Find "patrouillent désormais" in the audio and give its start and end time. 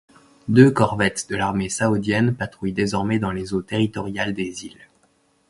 2.33-3.19